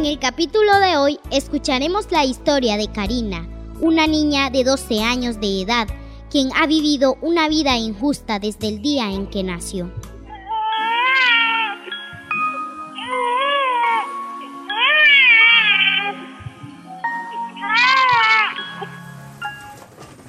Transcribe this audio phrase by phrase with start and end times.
[0.00, 3.46] En el capítulo de hoy escucharemos la historia de Karina,
[3.82, 5.88] una niña de 12 años de edad,
[6.30, 9.92] quien ha vivido una vida injusta desde el día en que nació.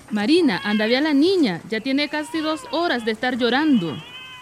[0.10, 1.61] Marina, anda ve a la niña.
[1.69, 3.96] Ya tiene casi dos horas de estar llorando.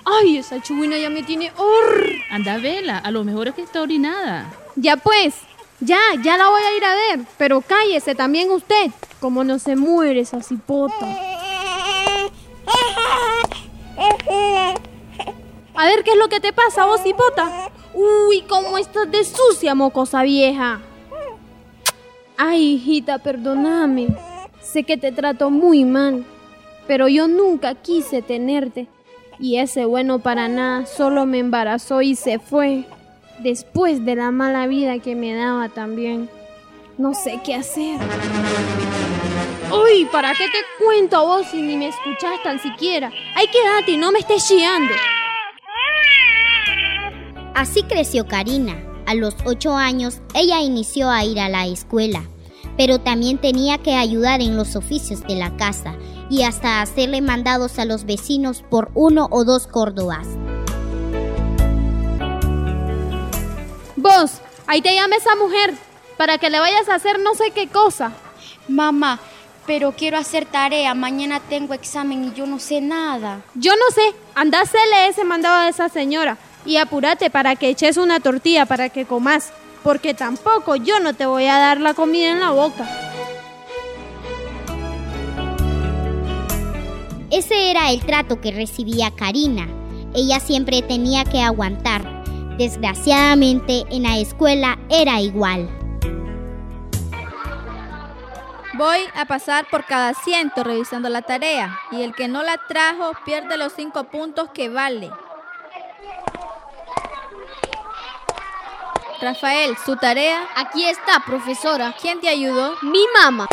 [0.06, 2.14] Ay, esa chubina ya me tiene hor.
[2.32, 4.52] Anda vela, a lo mejor es que está orinada.
[4.82, 5.36] Ya pues,
[5.82, 7.26] ya, ya la voy a ir a ver.
[7.38, 8.92] Pero cállese también usted.
[9.20, 11.06] Como no se muere esa cipota.
[15.76, 17.70] A ver qué es lo que te pasa, vos cipota.
[17.94, 20.80] Uy, cómo estás de sucia, mocosa vieja.
[22.38, 24.08] Ay, hijita, perdóname.
[24.62, 26.26] Sé que te trato muy mal,
[26.88, 28.88] pero yo nunca quise tenerte.
[29.40, 32.86] Y ese bueno para nada solo me embarazó y se fue.
[33.40, 36.30] Después de la mala vida que me daba también.
[36.98, 38.00] No sé qué hacer.
[39.72, 43.12] Uy, ¿para qué te cuento a vos si ni me escuchás tan siquiera?
[43.36, 44.94] Ay, quédate y no me estés chiando.
[47.56, 48.76] Así creció Karina.
[49.06, 52.22] A los ocho años, ella inició a ir a la escuela
[52.80, 55.98] pero también tenía que ayudar en los oficios de la casa
[56.30, 60.26] y hasta hacerle mandados a los vecinos por uno o dos córdobas.
[64.02, 65.74] Vos, ahí te llama esa mujer
[66.16, 68.14] para que le vayas a hacer no sé qué cosa.
[68.70, 69.20] Mamá,
[69.68, 70.94] pero quiero hacer tarea.
[70.94, 73.42] Mañana tengo examen y yo no sé nada.
[73.56, 74.16] Yo no sé.
[74.36, 74.64] Anda,
[75.10, 79.52] ese mandado a esa señora y apúrate para que eches una tortilla para que comas
[79.84, 82.88] porque tampoco yo no te voy a dar la comida en la boca.
[87.32, 89.68] Ese era el trato que recibía Karina.
[90.16, 92.19] Ella siempre tenía que aguantar.
[92.60, 95.70] Desgraciadamente en la escuela era igual.
[98.74, 103.14] Voy a pasar por cada asiento revisando la tarea y el que no la trajo
[103.24, 105.10] pierde los cinco puntos que vale.
[109.22, 110.46] Rafael, ¿su tarea?
[110.58, 111.96] Aquí está, profesora.
[112.02, 112.76] ¿Quién te ayudó?
[112.82, 113.48] Mi mamá.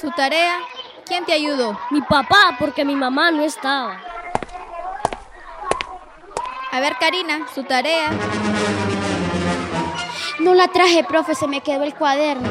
[0.00, 0.58] ¿Su tarea?
[1.04, 1.78] ¿Quién te ayudó?
[1.90, 4.07] Mi papá, porque mi mamá no estaba.
[6.70, 8.10] A ver, Karina, su tarea.
[10.40, 12.48] No la traje, profe, se me quedó el cuaderno.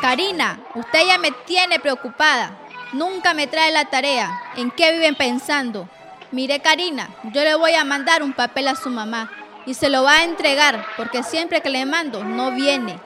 [0.00, 2.52] Karina, usted ya me tiene preocupada.
[2.92, 4.30] Nunca me trae la tarea.
[4.56, 5.88] ¿En qué viven pensando?
[6.30, 9.30] Mire, Karina, yo le voy a mandar un papel a su mamá
[9.66, 12.98] y se lo va a entregar porque siempre que le mando no viene.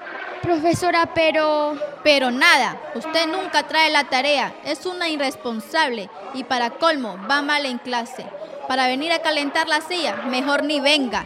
[0.42, 1.76] Profesora, pero...
[2.04, 7.66] Pero nada, usted nunca trae la tarea, es una irresponsable y para colmo va mal
[7.66, 8.24] en clase.
[8.68, 11.24] Para venir a calentar la silla, mejor ni venga.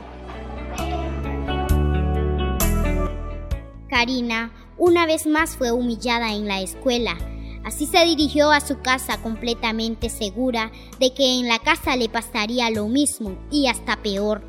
[3.89, 7.17] Karina una vez más fue humillada en la escuela.
[7.65, 12.71] Así se dirigió a su casa completamente segura de que en la casa le pasaría
[12.71, 14.43] lo mismo y hasta peor.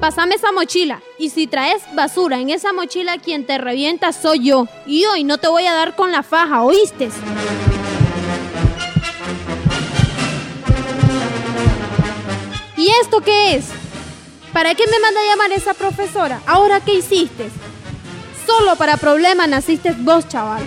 [0.00, 1.02] Pásame esa mochila.
[1.18, 4.66] Y si traes basura en esa mochila, quien te revienta soy yo.
[4.86, 7.10] Y hoy no te voy a dar con la faja, ¿oíste?
[12.90, 13.66] ¿Y esto qué es?
[14.52, 16.42] ¿Para qué me manda a llamar esa profesora?
[16.44, 17.48] ¿Ahora qué hiciste?
[18.44, 20.64] Solo para problemas naciste vos, chaval.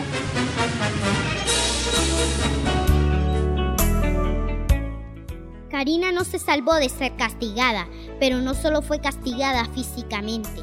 [5.70, 7.90] Karina no se salvó de ser castigada,
[8.22, 10.62] pero no solo fue castigada físicamente,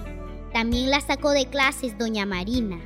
[0.54, 2.80] también la sacó de clases doña Marina.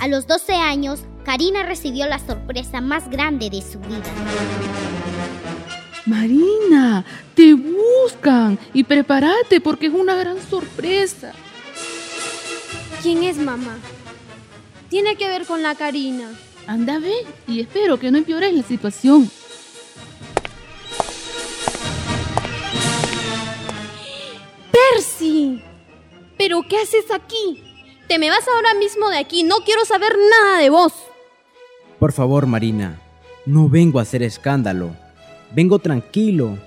[0.00, 4.02] A los 12 años, Karina recibió la sorpresa más grande de su vida.
[6.04, 7.54] Marina, te
[8.22, 11.32] buscan y prepárate porque es una gran sorpresa.
[13.02, 13.78] ¿Quién es mamá?
[14.88, 16.30] Tiene que ver con la Karina.
[16.66, 17.14] Anda, ve
[17.48, 19.28] y espero que no empeores la situación.
[24.70, 25.62] Percy.
[26.38, 27.62] ¿Pero qué haces aquí?
[28.08, 29.42] Te me vas ahora mismo de aquí.
[29.42, 30.92] No quiero saber nada de vos.
[31.98, 33.00] Por favor, Marina.
[33.46, 34.94] No vengo a hacer escándalo.
[35.52, 36.58] Vengo tranquilo.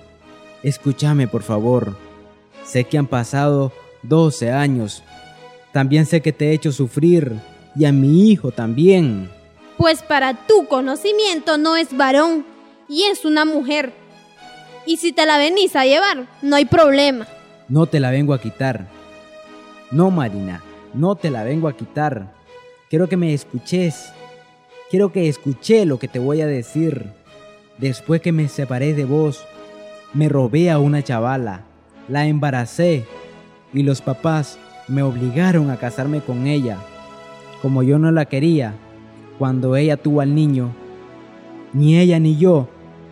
[0.62, 1.96] Escúchame, por favor.
[2.64, 3.72] Sé que han pasado
[4.02, 5.02] 12 años.
[5.72, 7.32] También sé que te he hecho sufrir.
[7.74, 9.30] Y a mi hijo también.
[9.76, 12.44] Pues para tu conocimiento no es varón.
[12.88, 13.92] Y es una mujer.
[14.86, 17.26] Y si te la venís a llevar, no hay problema.
[17.68, 18.86] No te la vengo a quitar.
[19.90, 20.62] No, Marina,
[20.94, 22.32] no te la vengo a quitar.
[22.88, 24.12] Quiero que me escuches.
[24.90, 27.12] Quiero que escuche lo que te voy a decir.
[27.78, 29.44] Después que me separé de vos,
[30.16, 31.60] me robé a una chavala,
[32.08, 33.04] la embaracé
[33.74, 34.58] y los papás
[34.88, 36.78] me obligaron a casarme con ella.
[37.60, 38.72] Como yo no la quería,
[39.38, 40.70] cuando ella tuvo al niño,
[41.74, 42.66] ni ella ni yo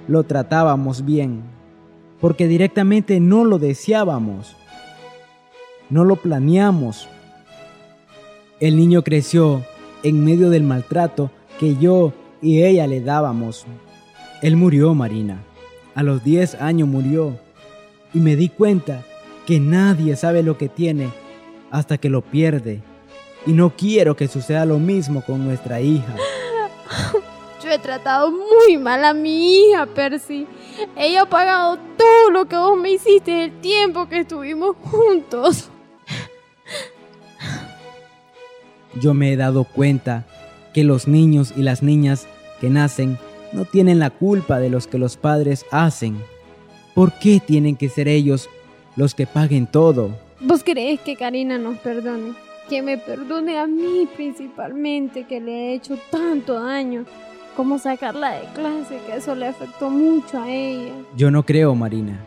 [0.09, 1.43] lo tratábamos bien,
[2.23, 4.57] porque directamente no lo deseábamos,
[5.91, 7.07] no lo planeamos.
[8.61, 9.63] El niño creció
[10.03, 11.31] en medio del maltrato
[11.61, 13.67] que yo y ella le dábamos.
[14.41, 15.43] Él murió, Marina.
[15.95, 17.39] A los 10 años murió.
[18.13, 19.03] Y me di cuenta
[19.47, 21.09] que nadie sabe lo que tiene
[21.71, 22.81] hasta que lo pierde.
[23.47, 26.15] Y no quiero que suceda lo mismo con nuestra hija.
[27.63, 30.47] Yo he tratado muy mal a mi hija, Percy.
[30.97, 35.71] Ella ha pagado todo lo que vos me hiciste el tiempo que estuvimos juntos.
[39.01, 40.27] Yo me he dado cuenta
[40.73, 42.27] que los niños y las niñas
[42.61, 43.19] que nacen
[43.55, 46.17] no tienen la culpa de los que los padres hacen.
[46.95, 48.51] ¿Por qué tienen que ser ellos
[48.97, 50.11] los que paguen todo?
[50.41, 52.35] ¿Vos crees que Karina nos perdone?
[52.69, 57.05] Que me perdone a mí principalmente, que le he hecho tanto daño.
[57.57, 60.93] Como sacarla de clase, que eso le afectó mucho a ella.
[61.17, 62.19] Yo no creo, Marina.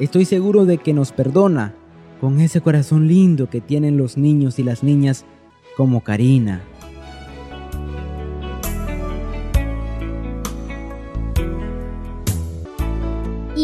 [0.00, 1.74] Estoy seguro de que nos perdona
[2.20, 5.24] con ese corazón lindo que tienen los niños y las niñas
[5.76, 6.62] como Karina.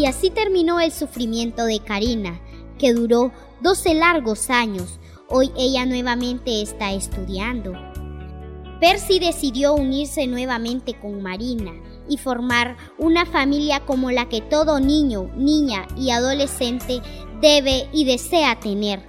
[0.05, 2.39] Y así terminó el sufrimiento de Karina,
[2.77, 3.31] que duró
[3.61, 4.99] 12 largos años.
[5.29, 7.73] Hoy ella nuevamente está estudiando.
[8.79, 11.71] Percy decidió unirse nuevamente con Marina
[12.07, 17.01] y formar una familia como la que todo niño, niña y adolescente
[17.41, 19.01] debe y desea tener.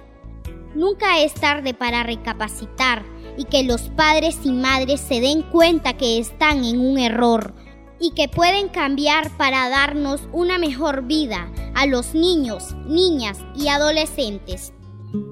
[0.73, 3.05] Nunca es tarde para recapacitar
[3.37, 7.53] y que los padres y madres se den cuenta que están en un error
[7.99, 14.73] y que pueden cambiar para darnos una mejor vida a los niños, niñas y adolescentes.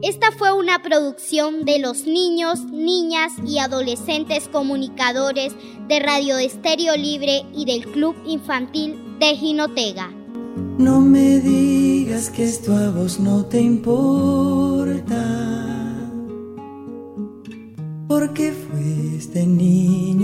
[0.01, 5.53] Esta fue una producción de los niños, niñas y adolescentes comunicadores
[5.87, 10.11] de Radio Estéreo Libre y del Club Infantil de Jinotega.
[10.77, 15.23] No me digas que esto a vos no te importa,
[18.07, 20.14] porque fuiste niño